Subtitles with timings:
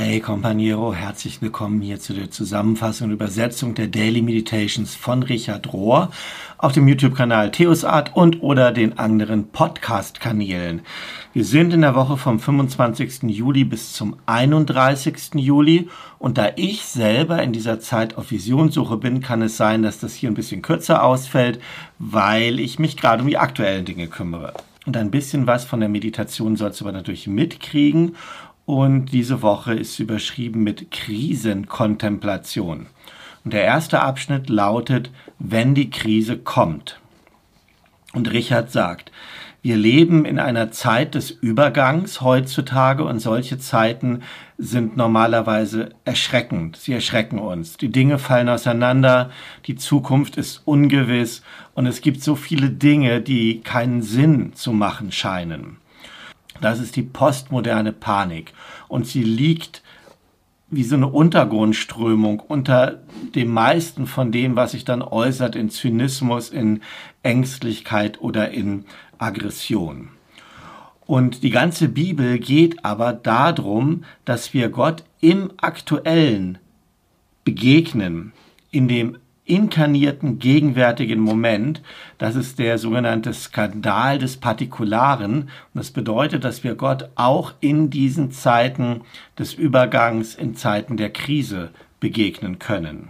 [0.00, 5.72] Hey Companiero, herzlich willkommen hier zu der Zusammenfassung und Übersetzung der Daily Meditations von Richard
[5.72, 6.12] Rohr
[6.56, 10.82] auf dem YouTube-Kanal Theosart und oder den anderen Podcast-Kanälen.
[11.32, 13.24] Wir sind in der Woche vom 25.
[13.24, 15.34] Juli bis zum 31.
[15.34, 15.88] Juli
[16.20, 20.14] und da ich selber in dieser Zeit auf Visionssuche bin, kann es sein, dass das
[20.14, 21.60] hier ein bisschen kürzer ausfällt,
[21.98, 24.54] weil ich mich gerade um die aktuellen Dinge kümmere.
[24.86, 28.16] Und ein bisschen was von der Meditation sollst du aber natürlich mitkriegen
[28.68, 32.84] und diese Woche ist überschrieben mit Krisenkontemplation.
[33.42, 37.00] Und der erste Abschnitt lautet, wenn die Krise kommt.
[38.12, 39.10] Und Richard sagt,
[39.62, 44.20] wir leben in einer Zeit des Übergangs heutzutage und solche Zeiten
[44.58, 46.76] sind normalerweise erschreckend.
[46.76, 47.78] Sie erschrecken uns.
[47.78, 49.30] Die Dinge fallen auseinander,
[49.66, 51.40] die Zukunft ist ungewiss
[51.72, 55.78] und es gibt so viele Dinge, die keinen Sinn zu machen scheinen.
[56.60, 58.52] Das ist die postmoderne Panik.
[58.88, 59.82] Und sie liegt
[60.70, 63.00] wie so eine Untergrundströmung unter
[63.34, 66.82] dem meisten von dem, was sich dann äußert in Zynismus, in
[67.22, 68.84] Ängstlichkeit oder in
[69.18, 70.10] Aggression.
[71.06, 76.58] Und die ganze Bibel geht aber darum, dass wir Gott im Aktuellen
[77.44, 78.32] begegnen,
[78.70, 79.16] in dem
[79.48, 81.82] inkarnierten gegenwärtigen Moment.
[82.18, 85.42] Das ist der sogenannte Skandal des Partikularen.
[85.42, 89.00] Und das bedeutet, dass wir Gott auch in diesen Zeiten
[89.38, 93.08] des Übergangs, in Zeiten der Krise begegnen können.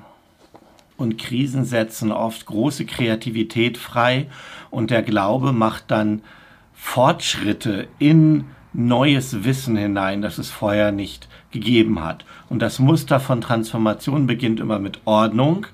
[0.97, 4.27] Und Krisen setzen oft große Kreativität frei
[4.71, 6.23] und der Glaube macht dann
[6.75, 12.25] Fortschritte in neues Wissen hinein, das es vorher nicht gegeben hat.
[12.49, 15.67] Und das Muster von Transformation beginnt immer mit Ordnung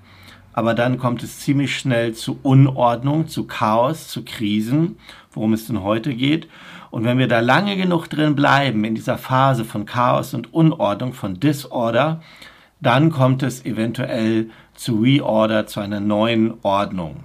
[0.54, 4.98] aber dann kommt es ziemlich schnell zu Unordnung, zu Chaos, zu Krisen,
[5.32, 6.48] worum es denn heute geht.
[6.90, 11.12] Und wenn wir da lange genug drin bleiben, in dieser Phase von Chaos und Unordnung,
[11.12, 12.22] von Disorder,
[12.80, 17.24] dann kommt es eventuell zu Reorder, zu einer neuen Ordnung.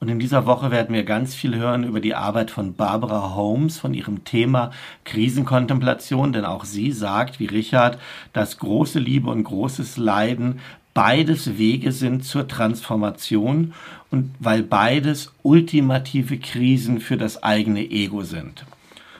[0.00, 3.78] Und in dieser Woche werden wir ganz viel hören über die Arbeit von Barbara Holmes,
[3.78, 4.72] von ihrem Thema
[5.04, 7.98] Krisenkontemplation, denn auch sie sagt, wie Richard,
[8.32, 10.58] dass große Liebe und großes Leiden
[10.94, 13.74] beides Wege sind zur Transformation
[14.10, 18.64] und weil beides ultimative Krisen für das eigene Ego sind.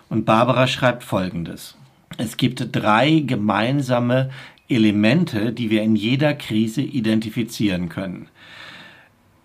[0.09, 1.77] Und Barbara schreibt Folgendes.
[2.19, 4.31] Es gibt drei gemeinsame
[4.69, 8.29] Elemente, die wir in jeder Krise identifizieren können.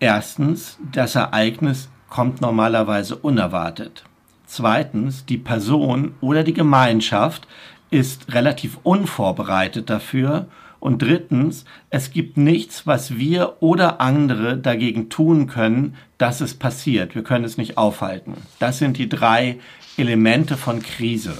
[0.00, 4.04] Erstens, das Ereignis kommt normalerweise unerwartet.
[4.46, 7.46] Zweitens, die Person oder die Gemeinschaft
[7.90, 10.46] ist relativ unvorbereitet dafür.
[10.80, 17.14] Und drittens, es gibt nichts, was wir oder andere dagegen tun können, dass es passiert.
[17.14, 18.34] Wir können es nicht aufhalten.
[18.58, 19.58] Das sind die drei
[19.96, 21.34] Elemente von Krise.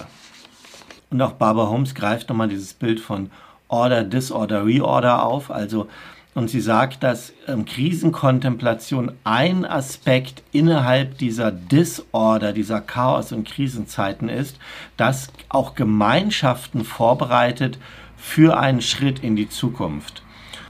[1.10, 3.31] Und auch Barbara Holmes greift nochmal dieses Bild von
[3.69, 5.50] Order, Disorder, Reorder auf.
[5.50, 5.88] Also,
[6.34, 14.28] und sie sagt, dass ähm, Krisenkontemplation ein Aspekt innerhalb dieser Disorder, dieser Chaos- und Krisenzeiten
[14.28, 14.59] ist,
[14.97, 17.78] dass auch Gemeinschaften vorbereitet
[18.19, 20.23] für einen Schritt in die Zukunft.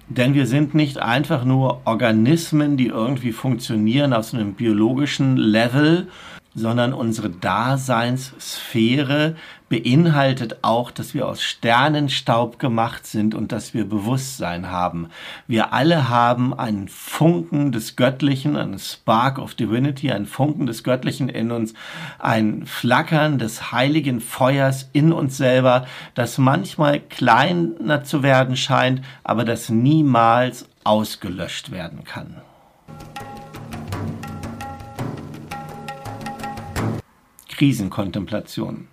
[0.09, 6.09] Denn wir sind nicht einfach nur Organismen, die irgendwie funktionieren auf so einem biologischen Level
[6.59, 9.37] sondern unsere Daseinssphäre
[9.69, 15.09] beinhaltet auch, dass wir aus Sternenstaub gemacht sind und dass wir Bewusstsein haben.
[15.47, 21.29] Wir alle haben einen Funken des Göttlichen, einen Spark of Divinity, einen Funken des Göttlichen
[21.29, 21.75] in uns,
[22.19, 29.45] ein Flackern des heiligen Feuers in uns selber, das manchmal kleiner zu werden scheint, aber
[29.45, 32.37] das niemals ausgelöscht werden kann.
[37.59, 38.87] Krisenkontemplation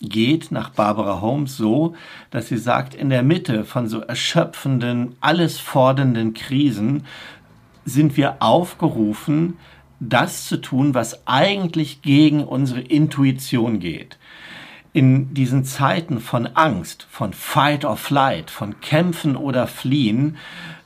[0.00, 1.96] geht nach Barbara Holmes so,
[2.30, 7.04] dass sie sagt, in der Mitte von so erschöpfenden, alles fordernden Krisen
[7.84, 9.56] sind wir aufgerufen,
[9.98, 14.18] das zu tun, was eigentlich gegen unsere Intuition geht.
[14.92, 20.36] In diesen Zeiten von Angst, von Fight or Flight, von Kämpfen oder Fliehen,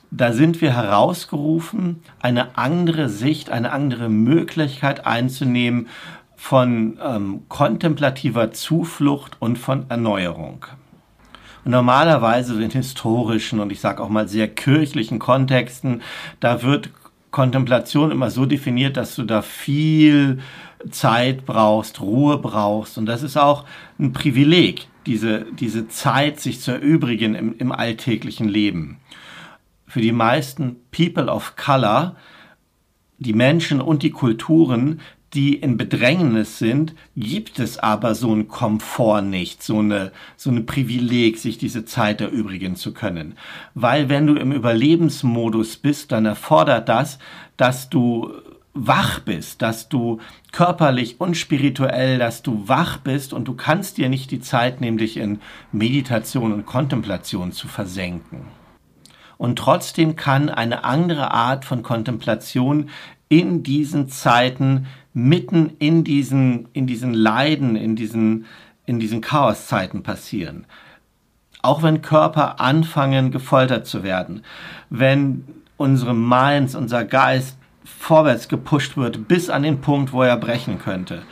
[0.09, 5.87] da sind wir herausgerufen, eine andere Sicht, eine andere Möglichkeit einzunehmen,
[6.37, 10.65] von ähm, kontemplativer Zuflucht und von Erneuerung.
[11.65, 16.01] Und normalerweise in historischen und ich sage auch mal sehr kirchlichen Kontexten,
[16.39, 16.91] da wird
[17.31, 20.39] Kontemplation immer so definiert, dass du da viel
[20.91, 22.97] Zeit brauchst, Ruhe brauchst.
[22.97, 23.65] Und das ist auch
[23.99, 28.97] ein Privileg, diese, diese Zeit sich zu erübrigen im, im alltäglichen Leben.
[29.87, 32.15] Für die meisten People of Color,
[33.17, 35.01] die Menschen und die Kulturen,
[35.37, 40.61] die in Bedrängnis sind, gibt es aber so einen Komfort nicht, so eine, so eine
[40.61, 43.37] Privileg, sich diese Zeit erübrigen zu können.
[43.75, 47.19] Weil wenn du im Überlebensmodus bist, dann erfordert das,
[47.55, 48.33] dass du
[48.73, 50.19] wach bist, dass du
[50.51, 54.97] körperlich und spirituell, dass du wach bist und du kannst dir nicht die Zeit nehmen,
[54.97, 55.39] dich in
[55.71, 58.47] Meditation und Kontemplation zu versenken.
[59.37, 62.89] Und trotzdem kann eine andere Art von Kontemplation
[63.29, 68.45] in diesen Zeiten, mitten in diesen, in diesen Leiden, in diesen,
[68.85, 70.67] in diesen Chaoszeiten passieren.
[71.63, 74.43] Auch wenn Körper anfangen, gefoltert zu werden,
[74.91, 75.43] wenn
[75.75, 81.23] unsere Minds, unser Geist vorwärts gepusht wird bis an den Punkt, wo er brechen könnte,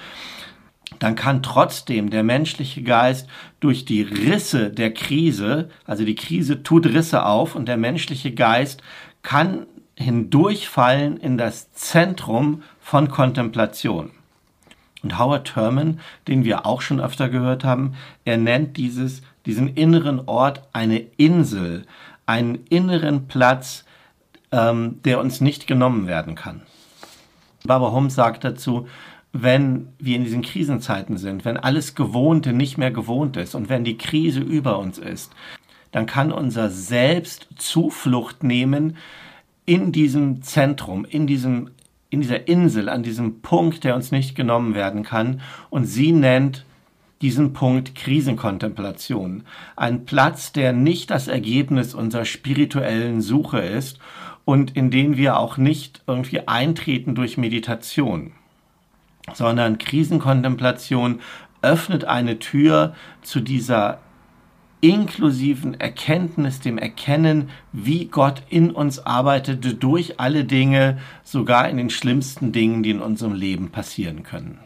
[0.97, 3.27] dann kann trotzdem der menschliche Geist
[3.59, 8.81] durch die Risse der Krise, also die Krise tut Risse auf und der menschliche Geist
[9.21, 14.11] kann hindurchfallen in das Zentrum von Kontemplation.
[15.03, 17.93] Und Howard Thurman, den wir auch schon öfter gehört haben,
[18.25, 21.85] er nennt dieses, diesen inneren Ort eine Insel,
[22.25, 23.85] einen inneren Platz,
[24.51, 26.61] ähm, der uns nicht genommen werden kann.
[27.65, 28.87] Barbara Holmes sagt dazu,
[29.31, 33.83] wenn wir in diesen Krisenzeiten sind, wenn alles Gewohnte nicht mehr gewohnt ist und wenn
[33.83, 35.33] die Krise über uns ist,
[35.91, 38.97] dann kann unser Selbst Zuflucht nehmen
[39.65, 41.71] in diesem Zentrum, in diesem
[42.11, 45.41] in dieser Insel, an diesem Punkt, der uns nicht genommen werden kann.
[45.69, 46.63] Und sie nennt
[47.21, 49.43] diesen Punkt Krisenkontemplation.
[49.75, 53.99] Ein Platz, der nicht das Ergebnis unserer spirituellen Suche ist
[54.45, 58.31] und in den wir auch nicht irgendwie eintreten durch Meditation
[59.33, 61.21] sondern Krisenkontemplation
[61.61, 63.99] öffnet eine Tür zu dieser
[64.89, 71.89] inklusiven Erkenntnis, dem Erkennen, wie Gott in uns arbeitet, durch alle Dinge, sogar in den
[71.89, 74.59] schlimmsten Dingen, die in unserem Leben passieren können.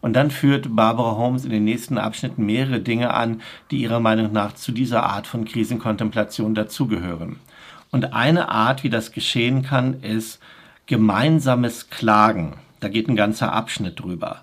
[0.00, 3.40] Und dann führt Barbara Holmes in den nächsten Abschnitten mehrere Dinge an,
[3.70, 7.36] die ihrer Meinung nach zu dieser Art von Krisenkontemplation dazugehören.
[7.92, 10.40] Und eine Art, wie das geschehen kann, ist
[10.86, 12.54] gemeinsames Klagen.
[12.80, 14.42] Da geht ein ganzer Abschnitt drüber.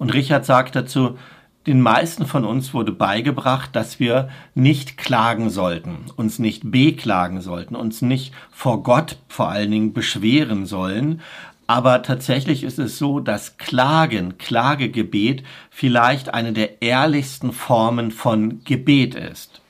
[0.00, 1.18] Und Richard sagt dazu,
[1.66, 7.76] den meisten von uns wurde beigebracht, dass wir nicht klagen sollten, uns nicht beklagen sollten,
[7.76, 11.20] uns nicht vor Gott vor allen Dingen beschweren sollen.
[11.66, 19.14] Aber tatsächlich ist es so, dass Klagen, Klagegebet vielleicht eine der ehrlichsten Formen von Gebet
[19.14, 19.60] ist.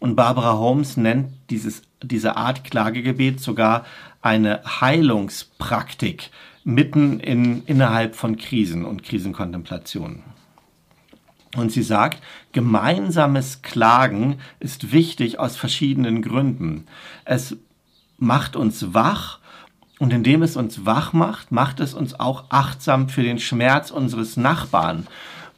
[0.00, 3.84] Und Barbara Holmes nennt dieses diese Art Klagegebet sogar
[4.20, 6.30] eine Heilungspraktik
[6.64, 10.22] mitten in, innerhalb von Krisen und Krisenkontemplationen.
[11.56, 12.22] Und sie sagt,
[12.52, 16.86] gemeinsames Klagen ist wichtig aus verschiedenen Gründen.
[17.24, 17.56] Es
[18.16, 19.38] macht uns wach
[19.98, 24.36] und indem es uns wach macht, macht es uns auch achtsam für den Schmerz unseres
[24.36, 25.06] Nachbarn,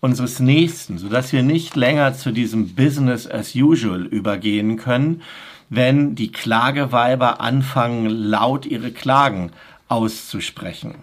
[0.00, 5.22] unseres Nächsten, sodass wir nicht länger zu diesem Business as usual übergehen können,
[5.70, 9.50] wenn die Klageweiber anfangen, laut ihre Klagen
[9.88, 10.94] auszusprechen.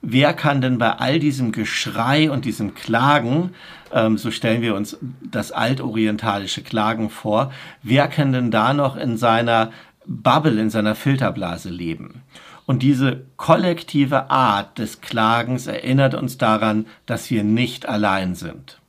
[0.00, 3.54] Wer kann denn bei all diesem Geschrei und diesem Klagen,
[3.92, 7.52] ähm, so stellen wir uns das altorientalische Klagen vor,
[7.82, 9.70] wer kann denn da noch in seiner
[10.04, 12.22] Bubble, in seiner Filterblase leben?
[12.66, 18.80] Und diese kollektive Art des Klagens erinnert uns daran, dass wir nicht allein sind.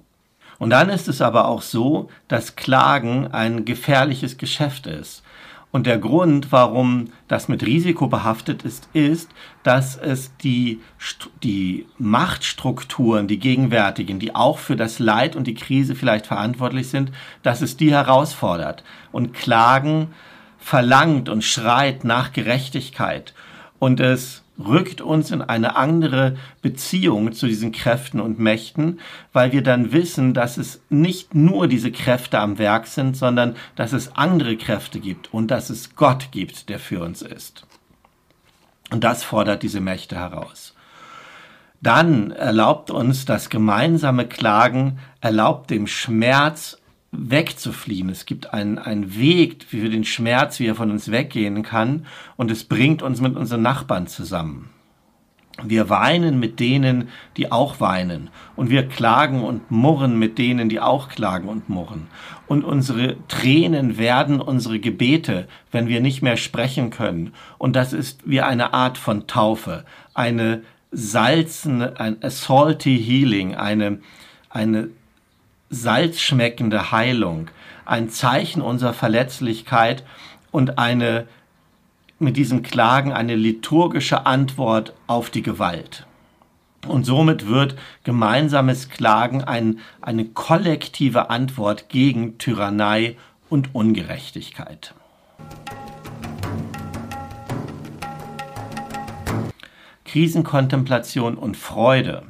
[0.58, 5.24] Und dann ist es aber auch so, dass Klagen ein gefährliches Geschäft ist.
[5.74, 9.32] Und der Grund, warum das mit Risiko behaftet ist, ist,
[9.64, 10.82] dass es die,
[11.42, 17.12] die Machtstrukturen, die gegenwärtigen, die auch für das Leid und die Krise vielleicht verantwortlich sind,
[17.42, 18.84] dass es die herausfordert.
[19.12, 20.10] Und Klagen
[20.60, 23.34] verlangt und schreit nach Gerechtigkeit.
[23.80, 29.00] Und es rückt uns in eine andere Beziehung zu diesen Kräften und Mächten,
[29.32, 33.94] weil wir dann wissen, dass es nicht nur diese Kräfte am Werk sind, sondern dass
[33.94, 37.66] es andere Kräfte gibt und dass es Gott gibt, der für uns ist.
[38.92, 40.76] Und das fordert diese Mächte heraus.
[41.82, 46.78] Dann erlaubt uns das gemeinsame Klagen, erlaubt dem Schmerz
[47.14, 48.10] wegzufliehen.
[48.10, 52.06] Es gibt einen, einen Weg für den Schmerz, wie er von uns weggehen kann,
[52.36, 54.70] und es bringt uns mit unseren Nachbarn zusammen.
[55.62, 60.80] Wir weinen mit denen, die auch weinen, und wir klagen und murren mit denen, die
[60.80, 62.08] auch klagen und murren.
[62.48, 67.34] Und unsere Tränen werden unsere Gebete, wenn wir nicht mehr sprechen können.
[67.60, 74.00] Und das ist wie eine Art von Taufe, eine salzende, ein salty healing, eine,
[74.50, 74.90] eine
[75.74, 77.50] salzschmeckende Heilung,
[77.86, 80.04] ein Zeichen unserer Verletzlichkeit
[80.52, 81.28] und eine
[82.20, 86.06] mit diesem Klagen eine liturgische Antwort auf die Gewalt.
[86.88, 93.18] Und somit wird gemeinsames Klagen ein, eine kollektive Antwort gegen Tyrannei
[93.50, 94.94] und Ungerechtigkeit.
[100.06, 102.24] Krisenkontemplation und Freude.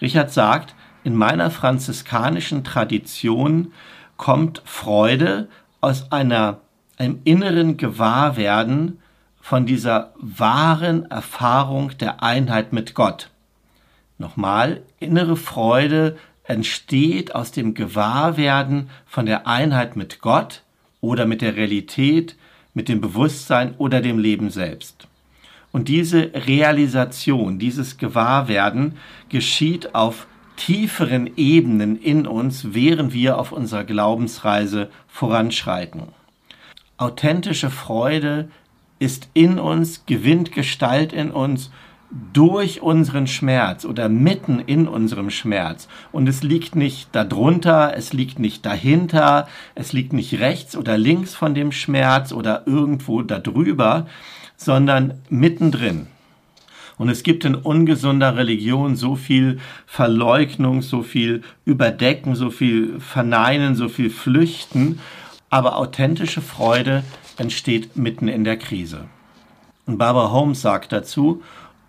[0.00, 0.74] Richard sagt,
[1.04, 3.72] in meiner franziskanischen Tradition
[4.16, 5.48] kommt Freude
[5.80, 6.60] aus einer,
[6.96, 8.98] einem inneren Gewahrwerden
[9.40, 13.30] von dieser wahren Erfahrung der Einheit mit Gott.
[14.16, 20.62] Nochmal, innere Freude entsteht aus dem Gewahrwerden von der Einheit mit Gott
[21.02, 22.36] oder mit der Realität,
[22.72, 25.06] mit dem Bewusstsein oder dem Leben selbst.
[25.70, 28.96] Und diese Realisation, dieses Gewahrwerden
[29.28, 36.02] geschieht auf tieferen Ebenen in uns, während wir auf unserer Glaubensreise voranschreiten.
[36.96, 38.48] Authentische Freude
[38.98, 41.70] ist in uns, gewinnt Gestalt in uns
[42.32, 45.88] durch unseren Schmerz oder mitten in unserem Schmerz.
[46.12, 51.34] Und es liegt nicht darunter, es liegt nicht dahinter, es liegt nicht rechts oder links
[51.34, 54.06] von dem Schmerz oder irgendwo darüber,
[54.56, 56.06] sondern mittendrin.
[56.96, 63.74] Und es gibt in ungesunder Religion so viel Verleugnung, so viel Überdecken, so viel Verneinen,
[63.74, 65.00] so viel Flüchten.
[65.50, 67.02] Aber authentische Freude
[67.36, 69.06] entsteht mitten in der Krise.
[69.86, 71.42] Und Barbara Holmes sagt dazu,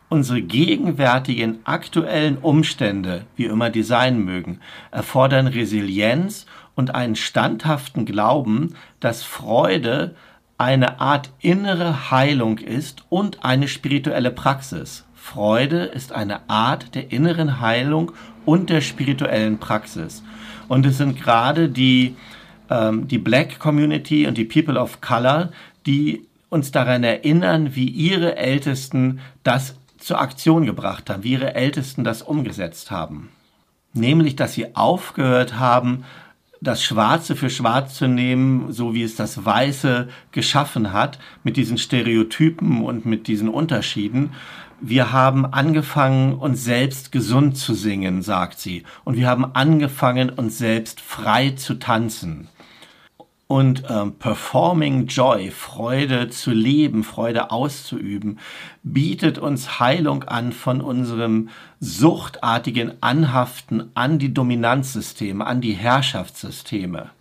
[0.07, 4.59] Unsere gegenwärtigen aktuellen Umstände, wie immer die sein mögen,
[4.91, 6.45] erfordern Resilienz
[6.75, 10.15] und einen standhaften Glauben, dass Freude
[10.57, 15.05] eine Art innere Heilung ist und eine spirituelle Praxis.
[15.15, 18.11] Freude ist eine Art der inneren Heilung
[18.45, 20.23] und der spirituellen Praxis.
[20.67, 22.15] Und es sind gerade die,
[22.69, 25.49] ähm, die Black Community und die People of Color,
[25.85, 32.03] die uns daran erinnern, wie ihre Ältesten das zur Aktion gebracht haben, wie ihre Ältesten
[32.03, 33.29] das umgesetzt haben.
[33.93, 36.05] Nämlich, dass sie aufgehört haben,
[36.65, 41.77] das Schwarze für Schwarz zu nehmen, so wie es das Weiße geschaffen hat, mit diesen
[41.77, 44.31] Stereotypen und mit diesen Unterschieden.
[44.81, 48.83] Wir haben angefangen, uns selbst gesund zu singen, sagt sie.
[49.03, 52.49] Und wir haben angefangen, uns selbst frei zu tanzen
[53.47, 58.39] und ähm, Performing Joy, Freude zu leben, Freude auszuüben,
[58.81, 61.49] bietet uns Heilung an von unserem
[61.79, 67.11] suchtartigen Anhaften an die Dominanzsysteme, an die Herrschaftssysteme.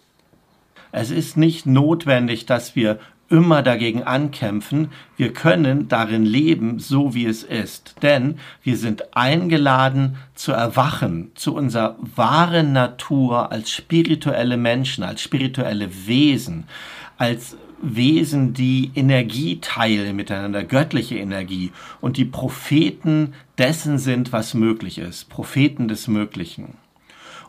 [0.93, 4.91] Es ist nicht notwendig, dass wir immer dagegen ankämpfen.
[5.17, 7.97] Wir können darin leben, so wie es ist.
[8.03, 16.07] Denn wir sind eingeladen zu erwachen zu unserer wahren Natur als spirituelle Menschen, als spirituelle
[16.07, 16.65] Wesen,
[17.17, 24.99] als Wesen, die Energie teilen miteinander, göttliche Energie und die Propheten dessen sind, was möglich
[24.99, 26.75] ist, Propheten des Möglichen.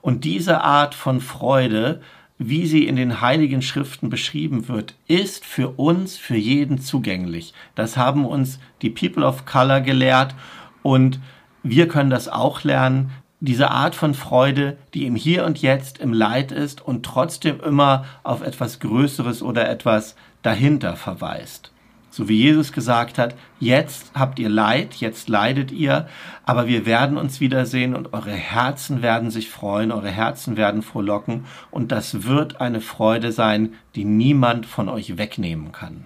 [0.02, 2.02] Und diese Art von Freude
[2.38, 7.54] wie sie in den heiligen Schriften beschrieben wird, ist für uns, für jeden zugänglich.
[7.76, 10.36] Das haben uns die People of Color gelehrt
[10.84, 11.20] und
[11.64, 13.12] wir können das auch lernen.
[13.40, 18.06] Diese Art von Freude, die im Hier und Jetzt im Leid ist und trotzdem immer
[18.24, 21.72] auf etwas Größeres oder etwas dahinter verweist.
[22.16, 26.08] So wie Jesus gesagt hat, jetzt habt ihr Leid, jetzt leidet ihr,
[26.46, 31.44] aber wir werden uns wiedersehen und eure Herzen werden sich freuen, eure Herzen werden frohlocken
[31.72, 36.06] und das wird eine Freude sein, die niemand von euch wegnehmen kann.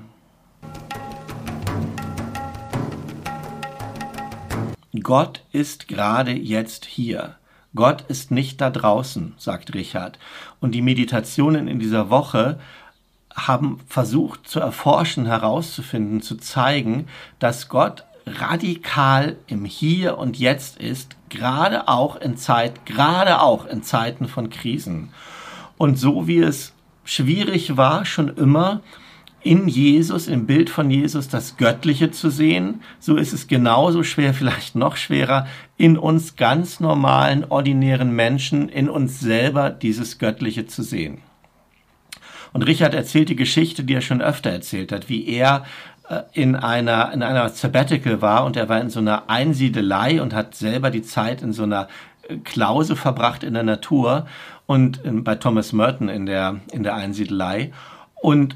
[5.04, 7.36] Gott ist gerade jetzt hier.
[7.76, 10.18] Gott ist nicht da draußen, sagt Richard.
[10.60, 12.58] Und die Meditationen in dieser Woche
[13.36, 17.08] haben versucht zu erforschen, herauszufinden, zu zeigen,
[17.40, 23.84] dass Gott radikal im Hier und Jetzt ist, gerade auch in Zeit, gerade auch in
[23.84, 25.10] Zeiten von Krisen.
[25.78, 28.82] Und so wie es schwierig war, schon immer
[29.42, 34.34] in Jesus, im Bild von Jesus, das Göttliche zu sehen, so ist es genauso schwer,
[34.34, 40.84] vielleicht noch schwerer, in uns ganz normalen, ordinären Menschen, in uns selber dieses Göttliche zu
[40.84, 41.22] sehen.
[42.54, 45.66] Und Richard erzählt die Geschichte, die er schon öfter erzählt hat, wie er
[46.10, 50.34] äh, in einer, in einer Sabbatical war und er war in so einer Einsiedelei und
[50.34, 51.88] hat selber die Zeit in so einer
[52.28, 54.28] äh, Klause verbracht in der Natur
[54.66, 57.72] und bei Thomas Merton in der, in der Einsiedelei.
[58.22, 58.56] Und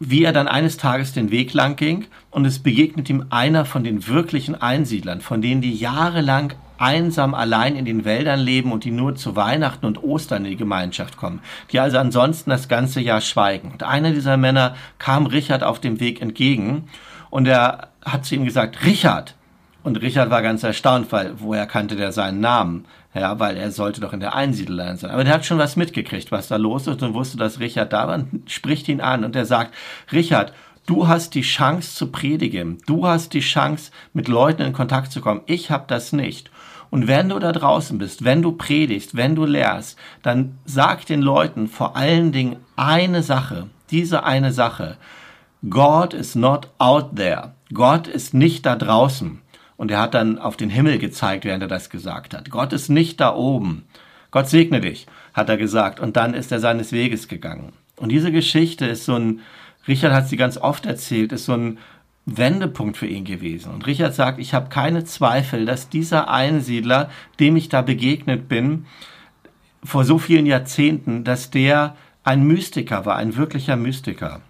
[0.00, 3.84] wie er dann eines Tages den Weg lang ging und es begegnet ihm einer von
[3.84, 6.54] den wirklichen Einsiedlern, von denen die jahrelang
[6.84, 10.56] einsam allein in den Wäldern leben und die nur zu Weihnachten und Ostern in die
[10.56, 11.40] Gemeinschaft kommen,
[11.72, 13.72] die also ansonsten das ganze Jahr schweigen.
[13.72, 16.88] Und einer dieser Männer kam Richard auf dem Weg entgegen
[17.30, 19.34] und er hat zu ihm gesagt, Richard,
[19.82, 22.86] und Richard war ganz erstaunt, weil woher kannte der seinen Namen?
[23.14, 25.10] Ja, weil er sollte doch in der Einsiedlerline sein.
[25.10, 28.08] Aber der hat schon was mitgekriegt, was da los ist und wusste, dass Richard da
[28.08, 29.74] war und spricht ihn an und er sagt,
[30.10, 30.52] Richard,
[30.86, 32.78] du hast die Chance zu predigen.
[32.86, 35.42] Du hast die Chance, mit Leuten in Kontakt zu kommen.
[35.46, 36.50] Ich habe das nicht.
[36.94, 41.22] Und wenn du da draußen bist, wenn du predigst, wenn du lehrst, dann sag den
[41.22, 44.96] Leuten vor allen Dingen eine Sache, diese eine Sache.
[45.68, 47.54] God is not out there.
[47.72, 49.40] Gott ist nicht da draußen.
[49.76, 52.48] Und er hat dann auf den Himmel gezeigt, während er das gesagt hat.
[52.48, 53.86] Gott ist nicht da oben.
[54.30, 55.98] Gott segne dich, hat er gesagt.
[55.98, 57.72] Und dann ist er seines Weges gegangen.
[57.96, 59.40] Und diese Geschichte ist so ein,
[59.88, 61.78] Richard hat sie ganz oft erzählt, ist so ein
[62.26, 63.72] Wendepunkt für ihn gewesen.
[63.72, 68.86] Und Richard sagt, ich habe keine Zweifel, dass dieser Einsiedler, dem ich da begegnet bin,
[69.82, 74.40] vor so vielen Jahrzehnten, dass der ein Mystiker war, ein wirklicher Mystiker.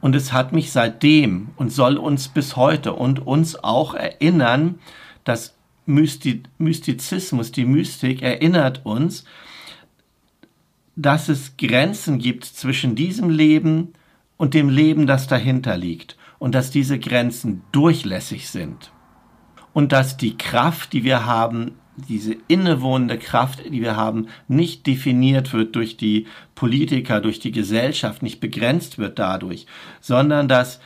[0.00, 4.78] Und es hat mich seitdem und soll uns bis heute und uns auch erinnern,
[5.24, 5.54] dass
[5.86, 9.24] Mystizismus, die Mystik erinnert uns,
[10.96, 13.92] dass es Grenzen gibt zwischen diesem Leben
[14.36, 16.16] und dem Leben, das dahinter liegt.
[16.40, 18.90] Und dass diese Grenzen durchlässig sind.
[19.72, 21.76] Und dass die Kraft, die wir haben,
[22.08, 28.22] diese innewohnende Kraft, die wir haben, nicht definiert wird durch die Politiker, durch die Gesellschaft,
[28.22, 29.66] nicht begrenzt wird dadurch,
[30.00, 30.80] sondern dass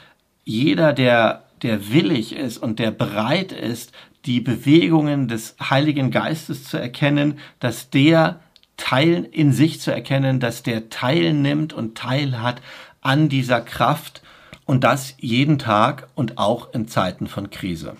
[0.45, 3.93] jeder, der, der willig ist und der bereit ist,
[4.27, 8.41] die Bewegungen des Heiligen Geistes zu erkennen, dass der
[8.77, 12.61] Teil in sich zu erkennen, dass der teilnimmt und Teil hat
[13.01, 14.23] an dieser Kraft
[14.67, 17.97] und das jeden Tag und auch in Zeiten von Krise.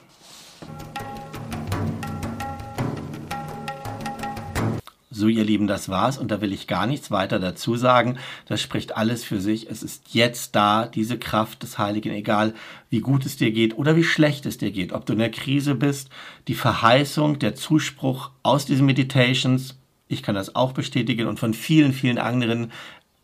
[5.17, 8.19] So, ihr Lieben, das war's und da will ich gar nichts weiter dazu sagen.
[8.47, 9.71] Das spricht alles für sich.
[9.71, 12.53] Es ist jetzt da, diese Kraft des Heiligen, egal
[12.91, 15.31] wie gut es dir geht oder wie schlecht es dir geht, ob du in der
[15.31, 16.11] Krise bist,
[16.49, 21.93] die Verheißung, der Zuspruch aus diesen Meditations, ich kann das auch bestätigen und von vielen,
[21.93, 22.73] vielen anderen,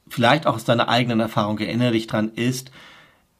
[0.09, 2.71] vielleicht auch aus deiner eigenen Erfahrung, erinnere dich dran, ist,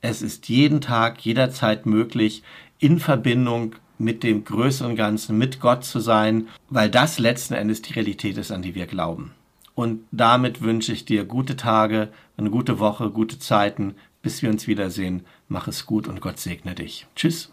[0.01, 2.43] es ist jeden Tag, jederzeit möglich,
[2.79, 7.93] in Verbindung mit dem größeren Ganzen, mit Gott zu sein, weil das letzten Endes die
[7.93, 9.33] Realität ist, an die wir glauben.
[9.75, 14.67] Und damit wünsche ich dir gute Tage, eine gute Woche, gute Zeiten, bis wir uns
[14.67, 15.25] wiedersehen.
[15.49, 17.07] Mach es gut und Gott segne dich.
[17.15, 17.53] Tschüss.